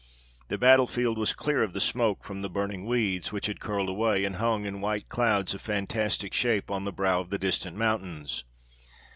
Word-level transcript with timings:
The 0.47 0.57
battle 0.57 0.87
field 0.87 1.19
was 1.19 1.31
clear 1.33 1.61
of 1.61 1.73
the 1.73 1.79
smoke 1.79 2.23
from 2.25 2.41
the 2.41 2.49
burning 2.49 2.87
weeds, 2.87 3.31
which 3.31 3.45
had 3.45 3.59
curled 3.59 3.87
away, 3.87 4.25
and 4.25 4.37
hung 4.37 4.65
in 4.65 4.81
white 4.81 5.09
clouds 5.09 5.53
of 5.53 5.61
fantastic 5.61 6.33
shape 6.33 6.71
on 6.71 6.85
the 6.85 6.91
brow 6.91 7.21
of 7.21 7.29
the 7.29 7.37
distant 7.37 7.77
mountains. 7.77 8.43